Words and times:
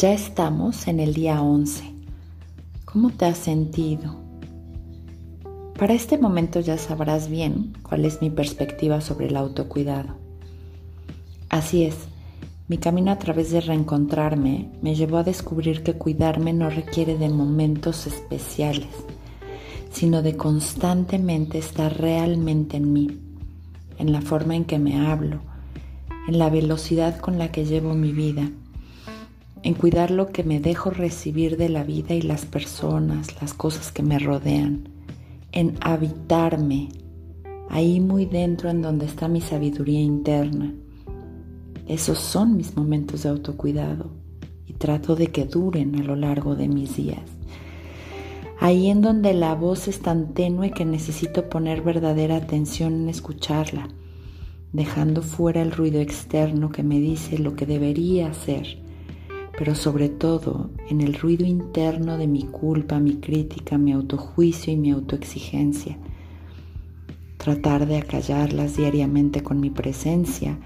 Ya 0.00 0.14
estamos 0.14 0.88
en 0.88 0.98
el 0.98 1.12
día 1.12 1.42
11. 1.42 1.84
¿Cómo 2.86 3.10
te 3.10 3.26
has 3.26 3.36
sentido? 3.36 4.16
Para 5.78 5.92
este 5.92 6.16
momento 6.16 6.60
ya 6.60 6.78
sabrás 6.78 7.28
bien 7.28 7.74
cuál 7.82 8.06
es 8.06 8.22
mi 8.22 8.30
perspectiva 8.30 9.02
sobre 9.02 9.26
el 9.26 9.36
autocuidado. 9.36 10.16
Así 11.50 11.84
es, 11.84 11.96
mi 12.66 12.78
camino 12.78 13.10
a 13.10 13.18
través 13.18 13.50
de 13.50 13.60
reencontrarme 13.60 14.70
me 14.80 14.94
llevó 14.94 15.18
a 15.18 15.22
descubrir 15.22 15.82
que 15.82 15.92
cuidarme 15.92 16.54
no 16.54 16.70
requiere 16.70 17.18
de 17.18 17.28
momentos 17.28 18.06
especiales, 18.06 18.88
sino 19.90 20.22
de 20.22 20.34
constantemente 20.34 21.58
estar 21.58 22.00
realmente 22.00 22.78
en 22.78 22.90
mí, 22.90 23.20
en 23.98 24.12
la 24.12 24.22
forma 24.22 24.56
en 24.56 24.64
que 24.64 24.78
me 24.78 25.06
hablo, 25.06 25.42
en 26.26 26.38
la 26.38 26.48
velocidad 26.48 27.18
con 27.18 27.36
la 27.36 27.52
que 27.52 27.66
llevo 27.66 27.92
mi 27.92 28.12
vida 28.12 28.50
en 29.62 29.74
cuidar 29.74 30.10
lo 30.10 30.28
que 30.28 30.42
me 30.42 30.58
dejo 30.58 30.90
recibir 30.90 31.56
de 31.56 31.68
la 31.68 31.84
vida 31.84 32.14
y 32.14 32.22
las 32.22 32.46
personas, 32.46 33.40
las 33.40 33.52
cosas 33.52 33.92
que 33.92 34.02
me 34.02 34.18
rodean, 34.18 34.88
en 35.52 35.76
habitarme, 35.80 36.88
ahí 37.68 38.00
muy 38.00 38.24
dentro 38.24 38.70
en 38.70 38.80
donde 38.80 39.06
está 39.06 39.28
mi 39.28 39.40
sabiduría 39.40 40.00
interna. 40.00 40.72
Esos 41.86 42.18
son 42.18 42.56
mis 42.56 42.76
momentos 42.76 43.24
de 43.24 43.28
autocuidado 43.28 44.10
y 44.66 44.74
trato 44.74 45.14
de 45.14 45.26
que 45.26 45.44
duren 45.44 45.96
a 45.96 46.02
lo 46.02 46.16
largo 46.16 46.54
de 46.54 46.68
mis 46.68 46.96
días. 46.96 47.20
Ahí 48.60 48.88
en 48.88 49.02
donde 49.02 49.34
la 49.34 49.54
voz 49.54 49.88
es 49.88 50.00
tan 50.00 50.32
tenue 50.32 50.70
que 50.70 50.84
necesito 50.84 51.48
poner 51.48 51.82
verdadera 51.82 52.36
atención 52.36 52.94
en 52.94 53.08
escucharla, 53.08 53.88
dejando 54.72 55.22
fuera 55.22 55.60
el 55.60 55.72
ruido 55.72 56.00
externo 56.00 56.70
que 56.70 56.82
me 56.82 56.98
dice 57.00 57.38
lo 57.38 57.56
que 57.56 57.66
debería 57.66 58.28
hacer 58.28 58.89
pero 59.60 59.74
sobre 59.74 60.08
todo 60.08 60.70
en 60.88 61.02
el 61.02 61.12
ruido 61.12 61.44
interno 61.44 62.16
de 62.16 62.26
mi 62.26 62.44
culpa, 62.44 62.98
mi 62.98 63.16
crítica, 63.16 63.76
mi 63.76 63.92
autojuicio 63.92 64.72
y 64.72 64.78
mi 64.78 64.90
autoexigencia. 64.90 65.98
Tratar 67.36 67.86
de 67.86 67.98
acallarlas 67.98 68.78
diariamente 68.78 69.42
con 69.42 69.60
mi 69.60 69.68
presencia 69.68 70.58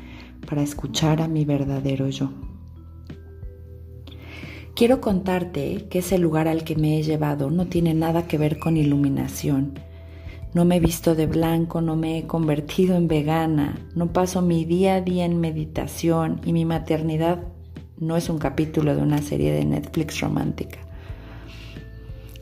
para 0.48 0.62
escuchar 0.62 1.22
a 1.22 1.26
mi 1.26 1.44
verdadero 1.44 2.08
yo. 2.08 2.30
Quiero 4.76 5.00
contarte 5.00 5.88
que 5.90 5.98
ese 5.98 6.16
lugar 6.18 6.46
al 6.46 6.62
que 6.62 6.76
me 6.76 6.96
he 6.96 7.02
llevado 7.02 7.50
no 7.50 7.66
tiene 7.66 7.94
nada 7.94 8.28
que 8.28 8.38
ver 8.38 8.60
con 8.60 8.76
iluminación. 8.76 9.76
No 10.52 10.64
me 10.64 10.76
he 10.76 10.80
visto 10.80 11.16
de 11.16 11.26
blanco, 11.26 11.80
no 11.80 11.96
me 11.96 12.18
he 12.18 12.28
convertido 12.28 12.94
en 12.94 13.08
vegana, 13.08 13.88
no 13.96 14.12
paso 14.12 14.40
mi 14.40 14.64
día 14.64 14.94
a 14.94 15.00
día 15.00 15.24
en 15.24 15.40
meditación 15.40 16.40
y 16.44 16.52
mi 16.52 16.64
maternidad 16.64 17.53
no 17.98 18.16
es 18.16 18.28
un 18.28 18.38
capítulo 18.38 18.94
de 18.96 19.02
una 19.02 19.22
serie 19.22 19.52
de 19.52 19.64
Netflix 19.64 20.20
romántica. 20.20 20.78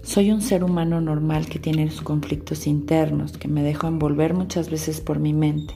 Soy 0.03 0.33
un 0.33 0.43
ser 0.43 0.65
humano 0.65 1.01
normal 1.01 1.47
que 1.47 1.59
tiene 1.59 1.91
sus 1.91 2.03
conflictos 2.03 2.67
internos, 2.67 3.39
que 3.39 3.49
me 3.49 3.63
dejo 3.63 3.87
envolver 3.87 4.35
muchas 4.35 4.71
veces 4.71 5.01
por 5.01 5.21
mi 5.21 5.33
mente, 5.33 5.75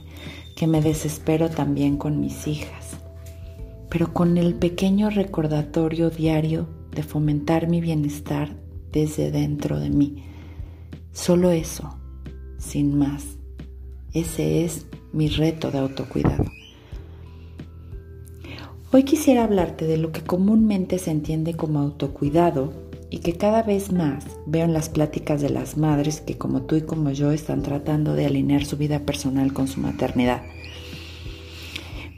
que 0.55 0.67
me 0.67 0.81
desespero 0.81 1.49
también 1.49 1.97
con 1.97 2.19
mis 2.19 2.47
hijas, 2.47 2.97
pero 3.89 4.13
con 4.13 4.37
el 4.37 4.55
pequeño 4.55 5.09
recordatorio 5.09 6.09
diario 6.09 6.67
de 6.91 7.03
fomentar 7.03 7.69
mi 7.69 7.79
bienestar 7.79 8.55
desde 8.91 9.31
dentro 9.31 9.79
de 9.79 9.91
mí. 9.91 10.23
Solo 11.13 11.51
eso, 11.51 11.97
sin 12.57 12.97
más. 12.97 13.37
Ese 14.13 14.65
es 14.65 14.87
mi 15.13 15.29
reto 15.29 15.71
de 15.71 15.77
autocuidado. 15.77 16.56
Hoy 18.97 19.03
quisiera 19.03 19.43
hablarte 19.43 19.85
de 19.85 19.97
lo 19.97 20.11
que 20.11 20.21
comúnmente 20.21 20.97
se 20.97 21.11
entiende 21.11 21.53
como 21.53 21.77
autocuidado 21.77 22.73
y 23.11 23.19
que 23.19 23.33
cada 23.33 23.61
vez 23.61 23.91
más 23.91 24.25
veo 24.47 24.65
en 24.65 24.73
las 24.73 24.89
pláticas 24.89 25.39
de 25.39 25.51
las 25.51 25.77
madres 25.77 26.19
que 26.19 26.35
como 26.35 26.63
tú 26.63 26.77
y 26.77 26.81
como 26.81 27.11
yo 27.11 27.31
están 27.31 27.61
tratando 27.61 28.15
de 28.15 28.25
alinear 28.25 28.65
su 28.65 28.75
vida 28.75 29.01
personal 29.05 29.53
con 29.53 29.67
su 29.67 29.81
maternidad. 29.81 30.41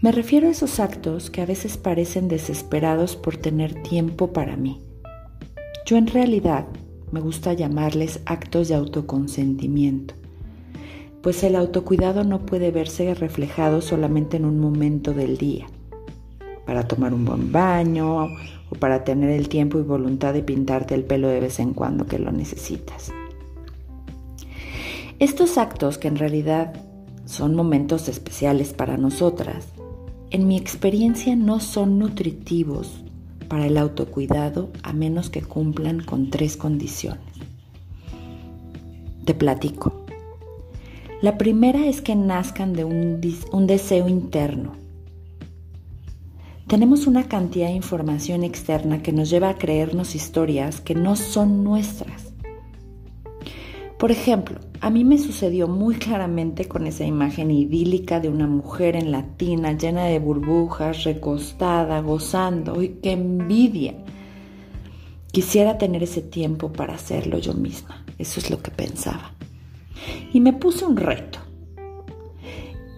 Me 0.01 0.13
refiero 0.13 0.47
a 0.47 0.51
esos 0.51 0.79
actos 0.79 1.29
que 1.29 1.41
a 1.41 1.45
veces 1.45 1.75
parecen 1.75 2.29
desesperados 2.29 3.17
por 3.17 3.35
tener 3.35 3.83
tiempo 3.83 4.31
para 4.31 4.55
mí. 4.55 4.81
Yo 5.85 5.97
en 5.97 6.07
realidad 6.07 6.65
me 7.11 7.19
gusta 7.19 7.51
llamarles 7.51 8.21
actos 8.25 8.69
de 8.69 8.75
autoconsentimiento, 8.75 10.13
pues 11.21 11.43
el 11.43 11.57
autocuidado 11.57 12.23
no 12.23 12.45
puede 12.45 12.71
verse 12.71 13.13
reflejado 13.15 13.81
solamente 13.81 14.37
en 14.37 14.45
un 14.45 14.61
momento 14.61 15.13
del 15.13 15.37
día 15.37 15.67
para 16.69 16.87
tomar 16.87 17.15
un 17.15 17.25
buen 17.25 17.51
baño 17.51 18.29
o 18.69 18.75
para 18.75 19.03
tener 19.03 19.31
el 19.31 19.49
tiempo 19.49 19.79
y 19.79 19.81
voluntad 19.81 20.35
de 20.35 20.43
pintarte 20.43 20.93
el 20.93 21.03
pelo 21.03 21.27
de 21.27 21.39
vez 21.39 21.59
en 21.59 21.73
cuando 21.73 22.05
que 22.05 22.19
lo 22.19 22.31
necesitas. 22.31 23.11
Estos 25.17 25.57
actos 25.57 25.97
que 25.97 26.09
en 26.09 26.17
realidad 26.17 26.75
son 27.25 27.55
momentos 27.55 28.07
especiales 28.07 28.73
para 28.73 28.97
nosotras, 28.97 29.65
en 30.29 30.47
mi 30.47 30.57
experiencia 30.57 31.35
no 31.35 31.59
son 31.59 31.97
nutritivos 31.97 33.03
para 33.47 33.65
el 33.65 33.75
autocuidado 33.75 34.69
a 34.83 34.93
menos 34.93 35.31
que 35.31 35.41
cumplan 35.41 36.03
con 36.03 36.29
tres 36.29 36.55
condiciones. 36.55 37.33
Te 39.25 39.33
platico. 39.33 40.05
La 41.23 41.39
primera 41.39 41.87
es 41.87 42.03
que 42.03 42.15
nazcan 42.15 42.73
de 42.73 42.83
un, 42.83 43.19
un 43.51 43.65
deseo 43.65 44.07
interno 44.07 44.88
tenemos 46.69 47.07
una 47.07 47.27
cantidad 47.27 47.65
de 47.65 47.73
información 47.73 48.43
externa 48.43 49.01
que 49.01 49.11
nos 49.11 49.31
lleva 49.31 49.49
a 49.49 49.57
creernos 49.57 50.13
historias 50.13 50.81
que 50.81 50.93
no 50.93 51.15
son 51.15 51.63
nuestras. 51.63 52.31
Por 53.97 54.11
ejemplo, 54.11 54.59
a 54.79 54.91
mí 54.91 55.03
me 55.03 55.17
sucedió 55.17 55.67
muy 55.67 55.95
claramente 55.95 56.67
con 56.67 56.85
esa 56.85 57.05
imagen 57.05 57.49
idílica 57.49 58.19
de 58.19 58.29
una 58.29 58.45
mujer 58.45 58.95
en 58.95 59.11
la 59.11 59.23
tina 59.35 59.75
llena 59.75 60.05
de 60.05 60.19
burbujas, 60.19 61.05
recostada, 61.05 62.01
gozando. 62.01 62.83
¡Y 62.83 62.89
qué 63.01 63.13
envidia! 63.13 63.95
Quisiera 65.31 65.79
tener 65.79 66.03
ese 66.03 66.21
tiempo 66.21 66.71
para 66.71 66.93
hacerlo 66.93 67.39
yo 67.39 67.55
misma. 67.55 68.05
Eso 68.19 68.39
es 68.39 68.51
lo 68.51 68.61
que 68.61 68.69
pensaba. 68.69 69.33
Y 70.33 70.39
me 70.39 70.53
puse 70.53 70.85
un 70.85 70.97
reto. 70.97 71.39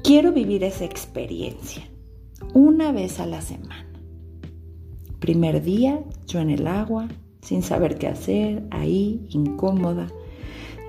Quiero 0.03 0.33
vivir 0.33 0.65
esa 0.65 0.83
experiencia 0.83 1.90
una 2.53 2.91
vez 2.91 3.19
a 3.19 3.25
la 3.25 3.41
semana. 3.41 3.85
Primer 5.19 5.63
día, 5.63 6.03
yo 6.27 6.39
en 6.39 6.49
el 6.49 6.67
agua, 6.67 7.07
sin 7.41 7.63
saber 7.63 7.97
qué 7.97 8.07
hacer, 8.07 8.63
ahí, 8.71 9.25
incómoda, 9.29 10.07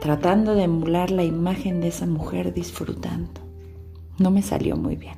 tratando 0.00 0.54
de 0.54 0.64
emular 0.64 1.10
la 1.10 1.24
imagen 1.24 1.80
de 1.80 1.88
esa 1.88 2.06
mujer 2.06 2.52
disfrutando. 2.52 3.40
No 4.18 4.30
me 4.30 4.42
salió 4.42 4.76
muy 4.76 4.96
bien. 4.96 5.16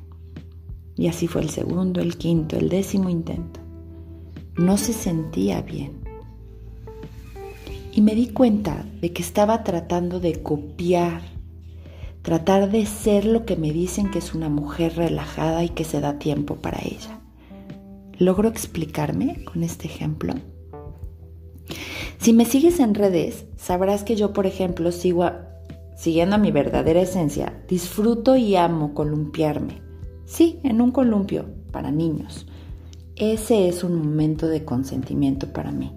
Y 0.96 1.08
así 1.08 1.26
fue 1.26 1.42
el 1.42 1.50
segundo, 1.50 2.00
el 2.00 2.16
quinto, 2.16 2.56
el 2.56 2.68
décimo 2.68 3.08
intento. 3.08 3.60
No 4.56 4.76
se 4.76 4.92
sentía 4.92 5.62
bien. 5.62 5.92
Y 7.92 8.00
me 8.00 8.14
di 8.14 8.28
cuenta 8.28 8.84
de 9.00 9.12
que 9.12 9.22
estaba 9.22 9.64
tratando 9.64 10.20
de 10.20 10.42
copiar 10.42 11.22
tratar 12.24 12.70
de 12.70 12.86
ser 12.86 13.26
lo 13.26 13.44
que 13.44 13.54
me 13.54 13.70
dicen 13.70 14.10
que 14.10 14.18
es 14.18 14.34
una 14.34 14.48
mujer 14.48 14.96
relajada 14.96 15.62
y 15.62 15.68
que 15.68 15.84
se 15.84 16.00
da 16.00 16.18
tiempo 16.18 16.56
para 16.56 16.78
ella. 16.82 17.20
¿Logro 18.18 18.48
explicarme 18.48 19.44
con 19.44 19.62
este 19.62 19.88
ejemplo? 19.88 20.32
Si 22.16 22.32
me 22.32 22.46
sigues 22.46 22.80
en 22.80 22.94
redes, 22.94 23.44
sabrás 23.58 24.04
que 24.04 24.16
yo, 24.16 24.32
por 24.32 24.46
ejemplo, 24.46 24.90
sigo 24.90 25.30
siguiendo 25.98 26.36
a 26.36 26.38
mi 26.38 26.50
verdadera 26.50 27.02
esencia, 27.02 27.62
disfruto 27.68 28.36
y 28.36 28.56
amo 28.56 28.94
columpiarme. 28.94 29.82
Sí, 30.24 30.60
en 30.62 30.80
un 30.80 30.92
columpio 30.92 31.44
para 31.72 31.90
niños. 31.90 32.46
Ese 33.16 33.68
es 33.68 33.84
un 33.84 33.98
momento 33.98 34.46
de 34.46 34.64
consentimiento 34.64 35.52
para 35.52 35.72
mí. 35.72 35.92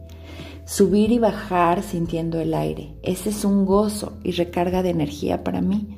Subir 0.66 1.14
y 1.14 1.20
bajar 1.20 1.84
sintiendo 1.84 2.42
el 2.42 2.54
aire, 2.54 2.98
ese 3.02 3.30
es 3.30 3.46
un 3.46 3.66
gozo 3.66 4.18
y 4.26 4.32
recarga 4.32 4.84
de 4.84 4.90
energía 4.90 5.46
para 5.46 5.62
mí. 5.62 5.97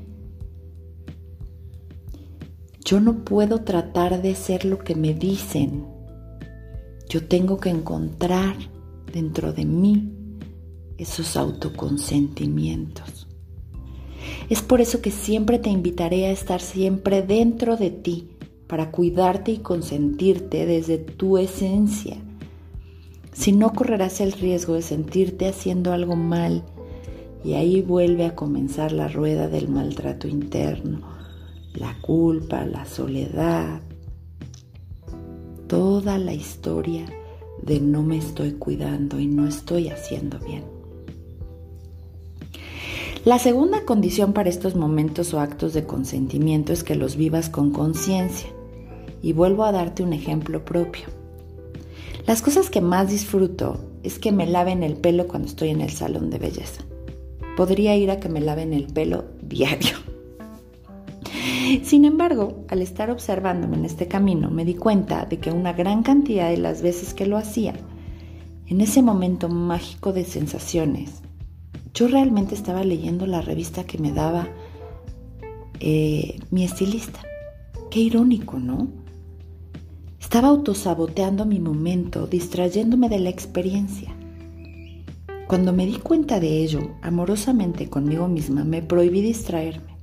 Yo 2.89 2.99
no 2.99 3.23
puedo 3.23 3.59
tratar 3.59 4.19
de 4.23 4.33
ser 4.33 4.65
lo 4.65 4.79
que 4.79 4.95
me 4.95 5.13
dicen. 5.13 5.85
Yo 7.07 7.23
tengo 7.23 7.59
que 7.59 7.69
encontrar 7.69 8.55
dentro 9.13 9.53
de 9.53 9.63
mí 9.63 10.11
esos 10.97 11.37
autoconsentimientos. 11.37 13.27
Es 14.49 14.63
por 14.63 14.81
eso 14.81 15.03
que 15.03 15.11
siempre 15.11 15.59
te 15.59 15.69
invitaré 15.69 16.25
a 16.25 16.31
estar 16.31 16.61
siempre 16.61 17.21
dentro 17.21 17.77
de 17.77 17.91
ti 17.91 18.29
para 18.65 18.89
cuidarte 18.89 19.51
y 19.51 19.57
consentirte 19.59 20.65
desde 20.65 20.97
tu 20.97 21.37
esencia. 21.37 22.17
Si 23.33 23.51
no 23.51 23.71
correrás 23.71 24.19
el 24.19 24.31
riesgo 24.31 24.73
de 24.73 24.81
sentirte 24.81 25.47
haciendo 25.47 25.93
algo 25.93 26.15
mal 26.15 26.63
y 27.43 27.53
ahí 27.53 27.83
vuelve 27.83 28.25
a 28.25 28.33
comenzar 28.33 28.93
la 28.93 29.07
rueda 29.09 29.47
del 29.47 29.69
maltrato 29.69 30.27
interno 30.27 31.19
la 31.79 31.97
culpa, 32.01 32.65
la 32.65 32.85
soledad, 32.85 33.81
toda 35.67 36.17
la 36.17 36.33
historia 36.33 37.05
de 37.61 37.79
no 37.79 38.03
me 38.03 38.17
estoy 38.17 38.53
cuidando 38.53 39.19
y 39.19 39.27
no 39.27 39.47
estoy 39.47 39.89
haciendo 39.89 40.39
bien. 40.39 40.63
La 43.25 43.37
segunda 43.37 43.83
condición 43.85 44.33
para 44.33 44.49
estos 44.49 44.75
momentos 44.75 45.33
o 45.33 45.39
actos 45.39 45.73
de 45.73 45.85
consentimiento 45.85 46.71
es 46.71 46.83
que 46.83 46.95
los 46.95 47.17
vivas 47.17 47.49
con 47.49 47.71
conciencia. 47.71 48.49
Y 49.21 49.33
vuelvo 49.33 49.65
a 49.65 49.73
darte 49.73 50.03
un 50.03 50.13
ejemplo 50.13 50.63
propio. 50.63 51.03
Las 52.25 52.41
cosas 52.41 52.69
que 52.69 52.79
más 52.79 53.09
disfruto 53.09 53.77
es 54.03 54.19
que 54.19 54.31
me 54.31 54.47
laven 54.47 54.83
el 54.83 54.95
pelo 54.95 55.27
cuando 55.27 55.49
estoy 55.49 55.69
en 55.69 55.81
el 55.81 55.91
salón 55.91 56.29
de 56.29 56.39
belleza. 56.39 56.83
Podría 57.57 57.97
ir 57.97 58.09
a 58.09 58.21
que 58.21 58.29
me 58.29 58.39
laven 58.39 58.73
el 58.73 58.87
pelo 58.87 59.25
diario. 59.41 60.08
Sin 61.83 62.05
embargo, 62.05 62.65
al 62.69 62.81
estar 62.81 63.11
observándome 63.11 63.77
en 63.77 63.85
este 63.85 64.07
camino, 64.07 64.49
me 64.49 64.65
di 64.65 64.75
cuenta 64.75 65.25
de 65.25 65.39
que 65.39 65.51
una 65.51 65.73
gran 65.73 66.03
cantidad 66.03 66.49
de 66.49 66.57
las 66.57 66.81
veces 66.81 67.13
que 67.13 67.25
lo 67.25 67.37
hacía, 67.37 67.73
en 68.67 68.81
ese 68.81 69.01
momento 69.01 69.49
mágico 69.49 70.13
de 70.13 70.25
sensaciones, 70.25 71.21
yo 71.93 72.07
realmente 72.07 72.55
estaba 72.55 72.83
leyendo 72.83 73.25
la 73.25 73.41
revista 73.41 73.83
que 73.83 73.97
me 73.97 74.11
daba 74.11 74.47
eh, 75.79 76.39
mi 76.51 76.63
estilista. 76.63 77.21
Qué 77.89 77.99
irónico, 77.99 78.59
¿no? 78.59 78.87
Estaba 80.19 80.49
autosaboteando 80.49 81.45
mi 81.45 81.59
momento, 81.59 82.27
distrayéndome 82.27 83.09
de 83.09 83.19
la 83.19 83.29
experiencia. 83.29 84.15
Cuando 85.47 85.73
me 85.73 85.87
di 85.87 85.95
cuenta 85.95 86.39
de 86.39 86.61
ello, 86.61 86.91
amorosamente 87.01 87.89
conmigo 87.89 88.27
misma, 88.27 88.63
me 88.63 88.83
prohibí 88.83 89.21
distraerme. 89.21 89.98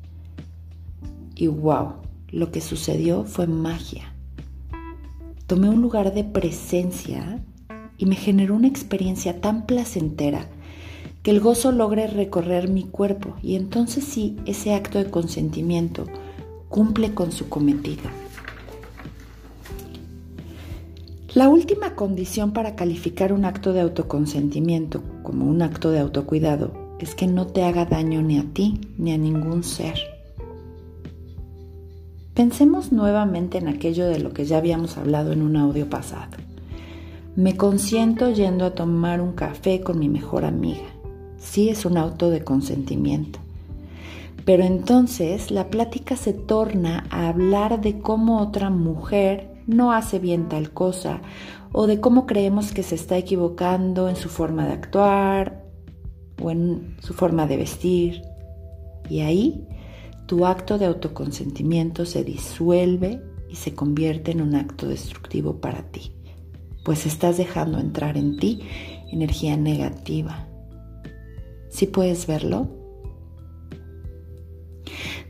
Y 1.36 1.48
wow, 1.48 1.96
lo 2.30 2.50
que 2.50 2.60
sucedió 2.60 3.24
fue 3.24 3.46
magia. 3.46 4.14
Tomé 5.46 5.68
un 5.68 5.82
lugar 5.82 6.12
de 6.14 6.24
presencia 6.24 7.44
y 7.98 8.06
me 8.06 8.16
generó 8.16 8.56
una 8.56 8.66
experiencia 8.68 9.40
tan 9.40 9.66
placentera 9.66 10.48
que 11.22 11.30
el 11.30 11.40
gozo 11.40 11.72
logre 11.72 12.06
recorrer 12.06 12.68
mi 12.68 12.84
cuerpo 12.84 13.36
y 13.42 13.54
entonces 13.54 14.04
sí, 14.04 14.36
ese 14.46 14.74
acto 14.74 14.98
de 14.98 15.10
consentimiento 15.10 16.06
cumple 16.68 17.14
con 17.14 17.32
su 17.32 17.48
cometido. 17.48 18.04
La 21.34 21.50
última 21.50 21.94
condición 21.94 22.52
para 22.52 22.76
calificar 22.76 23.32
un 23.32 23.44
acto 23.44 23.74
de 23.74 23.82
autoconsentimiento 23.82 25.02
como 25.22 25.44
un 25.44 25.60
acto 25.60 25.90
de 25.90 26.00
autocuidado 26.00 26.72
es 26.98 27.14
que 27.14 27.26
no 27.26 27.46
te 27.46 27.62
haga 27.62 27.84
daño 27.84 28.22
ni 28.22 28.38
a 28.38 28.44
ti 28.54 28.80
ni 28.96 29.12
a 29.12 29.18
ningún 29.18 29.62
ser. 29.62 30.15
Pensemos 32.36 32.92
nuevamente 32.92 33.56
en 33.56 33.66
aquello 33.66 34.06
de 34.08 34.18
lo 34.18 34.34
que 34.34 34.44
ya 34.44 34.58
habíamos 34.58 34.98
hablado 34.98 35.32
en 35.32 35.40
un 35.40 35.56
audio 35.56 35.88
pasado. 35.88 36.36
Me 37.34 37.56
consiento 37.56 38.30
yendo 38.30 38.66
a 38.66 38.74
tomar 38.74 39.22
un 39.22 39.32
café 39.32 39.80
con 39.80 39.98
mi 39.98 40.10
mejor 40.10 40.44
amiga. 40.44 40.84
Sí 41.38 41.70
es 41.70 41.86
un 41.86 41.96
auto 41.96 42.28
de 42.28 42.44
consentimiento. 42.44 43.38
Pero 44.44 44.64
entonces 44.64 45.50
la 45.50 45.70
plática 45.70 46.14
se 46.14 46.34
torna 46.34 47.06
a 47.08 47.28
hablar 47.28 47.80
de 47.80 48.00
cómo 48.00 48.42
otra 48.42 48.68
mujer 48.68 49.62
no 49.66 49.92
hace 49.92 50.18
bien 50.18 50.50
tal 50.50 50.72
cosa 50.72 51.22
o 51.72 51.86
de 51.86 52.00
cómo 52.00 52.26
creemos 52.26 52.72
que 52.72 52.82
se 52.82 52.96
está 52.96 53.16
equivocando 53.16 54.10
en 54.10 54.16
su 54.16 54.28
forma 54.28 54.66
de 54.66 54.74
actuar 54.74 55.64
o 56.42 56.50
en 56.50 56.98
su 57.00 57.14
forma 57.14 57.46
de 57.46 57.56
vestir. 57.56 58.20
Y 59.08 59.20
ahí 59.20 59.66
tu 60.26 60.44
acto 60.44 60.76
de 60.76 60.86
autoconsentimiento 60.86 62.04
se 62.04 62.24
disuelve 62.24 63.22
y 63.48 63.56
se 63.56 63.74
convierte 63.74 64.32
en 64.32 64.42
un 64.42 64.56
acto 64.56 64.88
destructivo 64.88 65.60
para 65.60 65.82
ti, 65.90 66.12
pues 66.84 67.06
estás 67.06 67.36
dejando 67.38 67.78
entrar 67.78 68.16
en 68.16 68.36
ti 68.36 68.62
energía 69.12 69.56
negativa. 69.56 70.48
¿Sí 71.68 71.86
puedes 71.86 72.26
verlo? 72.26 72.68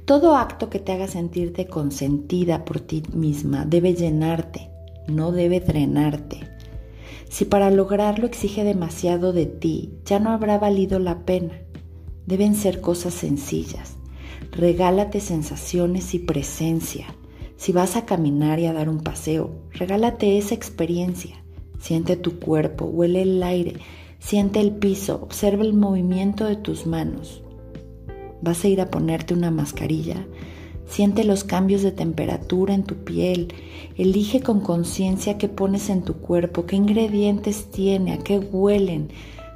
Todo 0.06 0.36
acto 0.36 0.70
que 0.70 0.78
te 0.78 0.92
haga 0.92 1.08
sentirte 1.08 1.66
consentida 1.66 2.64
por 2.64 2.80
ti 2.80 3.02
misma 3.12 3.66
debe 3.66 3.94
llenarte, 3.94 4.70
no 5.08 5.30
debe 5.30 5.60
drenarte. 5.60 6.40
Si 7.28 7.44
para 7.44 7.70
lograrlo 7.70 8.24
exige 8.24 8.64
demasiado 8.64 9.32
de 9.32 9.46
ti, 9.46 9.98
ya 10.06 10.20
no 10.20 10.30
habrá 10.30 10.58
valido 10.58 11.00
la 11.00 11.26
pena. 11.26 11.60
Deben 12.24 12.54
ser 12.54 12.80
cosas 12.80 13.14
sencillas 13.14 13.96
regálate 14.56 15.20
sensaciones 15.20 16.14
y 16.14 16.18
presencia. 16.18 17.06
Si 17.56 17.72
vas 17.72 17.96
a 17.96 18.06
caminar 18.06 18.58
y 18.58 18.66
a 18.66 18.72
dar 18.72 18.88
un 18.88 19.00
paseo, 19.00 19.50
regálate 19.72 20.38
esa 20.38 20.54
experiencia. 20.54 21.36
Siente 21.78 22.16
tu 22.16 22.38
cuerpo, 22.38 22.86
huele 22.86 23.22
el 23.22 23.42
aire, 23.42 23.74
siente 24.18 24.60
el 24.60 24.72
piso, 24.72 25.20
observa 25.22 25.62
el 25.62 25.74
movimiento 25.74 26.46
de 26.46 26.56
tus 26.56 26.86
manos. 26.86 27.42
Vas 28.40 28.64
a 28.64 28.68
ir 28.68 28.80
a 28.80 28.90
ponerte 28.90 29.34
una 29.34 29.50
mascarilla, 29.50 30.26
siente 30.86 31.24
los 31.24 31.44
cambios 31.44 31.82
de 31.82 31.92
temperatura 31.92 32.74
en 32.74 32.84
tu 32.84 32.96
piel, 32.96 33.52
elige 33.96 34.40
con 34.40 34.60
conciencia 34.60 35.36
qué 35.36 35.48
pones 35.48 35.90
en 35.90 36.02
tu 36.02 36.14
cuerpo, 36.14 36.64
qué 36.64 36.76
ingredientes 36.76 37.70
tiene, 37.70 38.12
a 38.12 38.18
qué 38.18 38.38
huelen, 38.38 39.08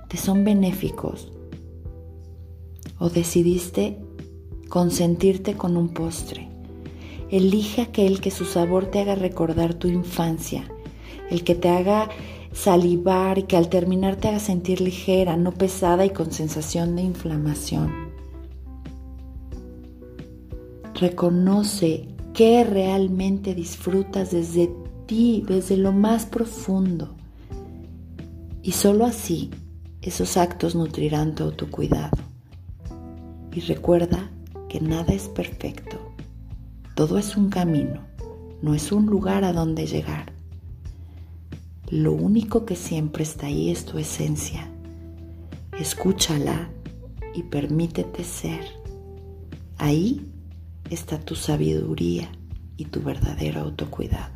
te 0.08 0.18
son 0.18 0.44
benéficos. 0.44 1.32
O 2.98 3.08
decidiste 3.08 3.98
consentirte 4.70 5.56
con 5.56 5.76
un 5.76 5.90
postre. 5.90 6.48
Elige 7.28 7.82
aquel 7.82 8.20
que 8.20 8.30
su 8.30 8.44
sabor 8.44 8.86
te 8.86 9.00
haga 9.00 9.16
recordar 9.16 9.74
tu 9.74 9.88
infancia, 9.88 10.64
el 11.28 11.44
que 11.44 11.54
te 11.54 11.68
haga 11.68 12.08
salivar 12.52 13.38
y 13.38 13.42
que 13.42 13.56
al 13.56 13.68
terminar 13.68 14.16
te 14.16 14.28
haga 14.28 14.38
sentir 14.38 14.80
ligera, 14.80 15.36
no 15.36 15.52
pesada 15.52 16.06
y 16.06 16.10
con 16.10 16.32
sensación 16.32 16.96
de 16.96 17.02
inflamación. 17.02 17.92
Reconoce 20.94 22.08
qué 22.32 22.64
realmente 22.64 23.54
disfrutas 23.54 24.30
desde 24.30 24.72
ti, 25.06 25.44
desde 25.46 25.76
lo 25.76 25.92
más 25.92 26.26
profundo. 26.26 27.16
Y 28.62 28.72
solo 28.72 29.04
así 29.04 29.50
esos 30.00 30.36
actos 30.36 30.76
nutrirán 30.76 31.34
tu 31.34 31.44
autocuidado. 31.44 32.16
Y 33.52 33.60
recuerda 33.60 34.30
que 34.70 34.80
nada 34.80 35.12
es 35.12 35.28
perfecto. 35.28 35.98
Todo 36.94 37.18
es 37.18 37.36
un 37.36 37.50
camino, 37.50 38.06
no 38.62 38.72
es 38.72 38.92
un 38.92 39.06
lugar 39.06 39.42
a 39.42 39.52
donde 39.52 39.86
llegar. 39.86 40.32
Lo 41.88 42.12
único 42.12 42.64
que 42.64 42.76
siempre 42.76 43.24
está 43.24 43.46
ahí 43.46 43.70
es 43.70 43.84
tu 43.84 43.98
esencia. 43.98 44.70
Escúchala 45.76 46.70
y 47.34 47.42
permítete 47.42 48.22
ser. 48.22 48.64
Ahí 49.76 50.30
está 50.88 51.18
tu 51.18 51.34
sabiduría 51.34 52.30
y 52.76 52.84
tu 52.84 53.02
verdadero 53.02 53.62
autocuidado. 53.62 54.34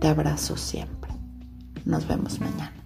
Te 0.00 0.06
abrazo 0.06 0.56
siempre. 0.56 1.10
Nos 1.84 2.06
vemos 2.06 2.38
mañana. 2.38 2.83